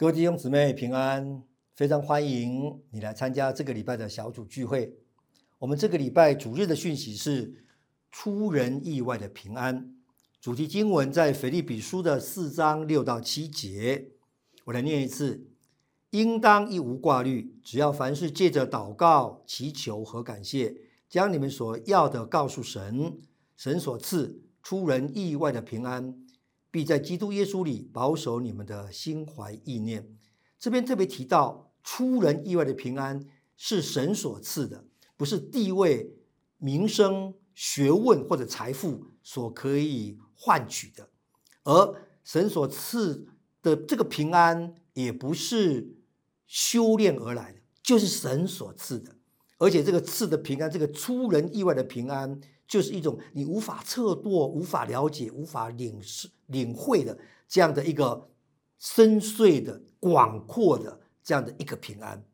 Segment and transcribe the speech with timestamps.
[0.00, 1.42] 各位弟兄姊妹平安，
[1.74, 4.96] 非常欢迎你来参加这个礼拜的小组聚会。
[5.58, 7.66] 我们这个礼拜主日的讯息是
[8.10, 9.94] 出人意外的平安。
[10.40, 14.12] 主题经文在腓立比书的四章六到七节。
[14.64, 15.46] 我来念一次：
[16.12, 20.76] 应当一无挂虑，只要凡事借着祷告、祈求和感谢，
[21.10, 23.20] 将你们所要的告诉神，
[23.54, 26.24] 神所赐出人意外的平安。
[26.70, 30.16] 必在基督耶稣里保守你们的心怀意念。
[30.58, 33.24] 这边特别提到，出人意外的平安
[33.56, 34.84] 是神所赐的，
[35.16, 36.14] 不是地位、
[36.58, 41.08] 名声、学问或者财富所可以换取的。
[41.64, 43.26] 而神所赐
[43.62, 45.96] 的这个平安，也不是
[46.46, 49.16] 修炼而来的，就是神所赐的。
[49.58, 52.40] 而且这个赐的平安，这个出人意外的平安。
[52.70, 56.00] 就是一种你无法测度、无法了解、无法领、
[56.46, 58.30] 领会的这样的一个
[58.78, 62.24] 深邃的、广阔的这样的一个平安，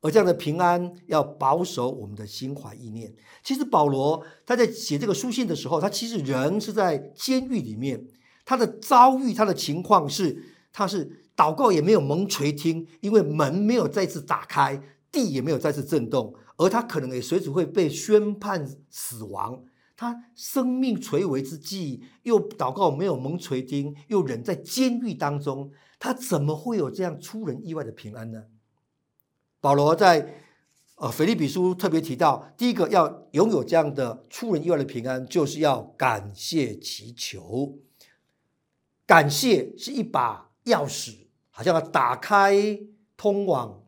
[0.00, 3.14] 而这样的平安要保守我们的心怀意念。
[3.44, 8.08] 其实保罗他在写这个书信的时候，他其实人是在监狱里面，
[8.44, 16.34] 他的遭遇、他的情况是，他是祷告也没有蒙垂听，因为门没有再次打开，地也没有再次震动。
[16.56, 19.64] 而他可能也随时会被宣判死亡。
[19.96, 28.46] 他生命垂危之际，又祷告没有蒙垂听，又忍在监狱当中，他怎么会有这样出人意外的平安呢？
[29.60, 30.42] 保罗在
[30.96, 37.78] 呃腓立比书特别提到，第一个要拥有这样的出人意外的平安，就是要感谢祈求。
[39.06, 42.80] 感谢是一把钥匙，好像要打开
[43.16, 43.84] 通往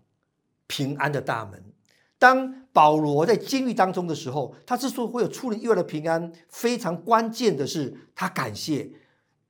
[0.69, 1.73] 平安的大门。
[2.19, 8.91] 当保罗在监狱当中的时候，他之所以会有出人意外的平安，非常关键的是他感谢。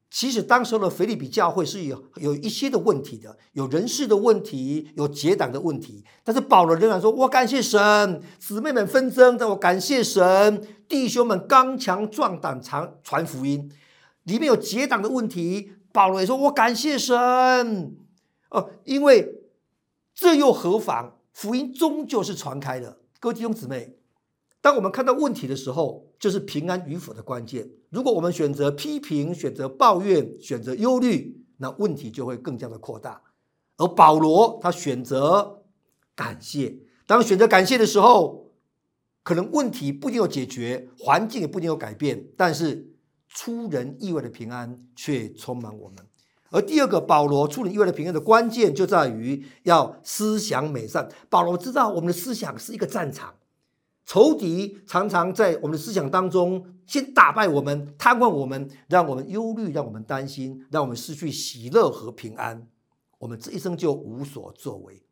[0.08, 6.04] 其实当时的腓利比教会是有有一些的问题的，有人事的问题，有结党的问题。
[6.24, 13.70] 但是保罗仍然说：“我感谢神，姊妹们纷争，但我感谢神，弟兄们刚强壮胆，传传福音。
[14.22, 17.96] 里面有结党的问题，保罗也说：我感谢神
[18.50, 19.42] 哦，因为
[20.14, 23.98] 这又何妨？”福音终究是传开的，各位弟兄姊妹，
[24.62, 27.68] 当我们看到问题的时候，就是平安与否的关键。
[27.90, 33.20] 如果我们选择批评、选择抱怨、选择忧虑，那问题就会更加的扩大。
[33.76, 35.62] 而保罗他选择
[36.14, 38.50] 感谢，当选择感谢的时候，
[39.22, 42.94] 可能问题不一定有解决，环境也不一定有改变，但是
[43.28, 45.98] 出人意外的平安却充满我们。
[46.50, 51.08] 而第二个，保罗处理意外的平安的关键就在于要思想美善。
[51.28, 53.34] 保罗知道我们的思想是一个战场，
[54.04, 62.68] 仇敌常常在我们的思想当中先打败我们、瘫痪我们，让我们忧虑，让我们担心，让我们失去喜乐和平安，
[63.18, 65.02] 我们这一生就无所作为。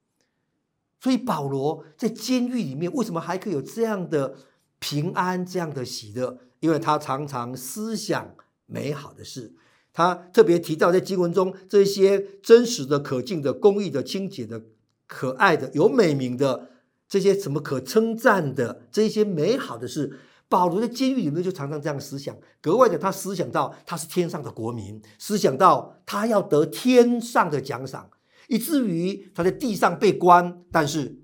[1.01, 4.37] 所以保罗在监狱里面为什么还可以有这样的
[4.79, 6.39] 平安、这样的喜乐？
[6.61, 8.35] 因为他常常思想
[8.67, 9.53] 美好的事。
[9.95, 14.65] 他特别提到，在经文中这些真实的、可敬的、公益的、清洁的、
[15.07, 16.71] 可爱的、有美名的
[17.09, 20.19] 这些什么可称赞的这些美好的事，
[20.49, 28.11] 保罗在监狱里面就常常这样思想，格外的他思想到他是天上的国民，思想到他要得天上的奖赏，
[28.49, 31.21] 以至于他在地上被关，但是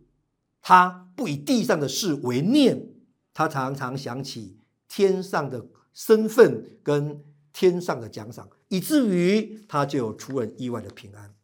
[0.63, 2.87] 他不以地上的事为念，
[3.35, 8.49] 他常常想起天上的身份跟天上的奖赏。
[8.71, 11.35] 以至于他就有出人意外的平安。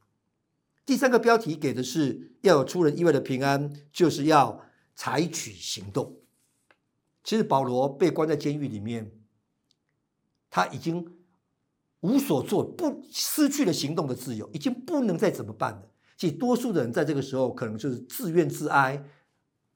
[0.85, 4.65] 第三个标题给的是要有出人意外的平安，就是要
[4.95, 6.21] 采取行动。
[7.25, 9.11] 其实保罗被关在监狱里面，
[10.49, 11.17] 他已经
[11.99, 15.91] 无所做，不失去了行动的自由，已经不能再怎么办了。
[16.17, 19.05] 其实多数的人在这个时候可能就是自怨自哀，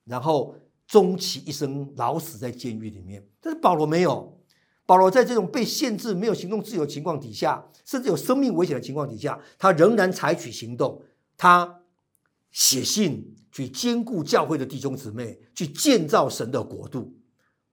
[0.05, 0.55] 然后
[0.87, 3.29] 终其一生老死在监狱里面。
[3.41, 4.40] 但是保罗没有。
[4.91, 11.01] 保罗在这种被限制、没有行动自由的情况底下，甚至有生命危险的情况底下，他仍然采取行动。
[11.37, 11.83] 他
[12.51, 17.15] 写信去兼顾教会的弟兄姊妹，去建造神的国度。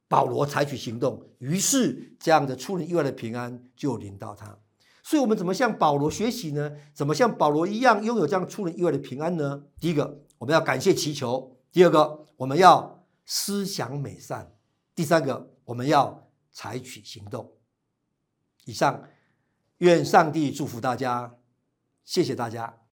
[0.07, 4.55] 保罗采取行动，于是这样的出人意外的平安就临到他。
[5.01, 6.73] 所以，我们怎么向保罗学习呢？
[6.93, 9.63] 怎么像保罗一样拥有这样出人意外的平安呢？
[9.79, 14.51] 第一个，我们要感谢祈求；第二个，我们要思想美善；
[14.93, 16.26] 第三个，我们要。
[16.57, 17.55] 采取行动。
[18.65, 19.07] 以上，
[19.77, 21.37] 愿上帝祝福大家，
[22.03, 22.86] 谢谢大家。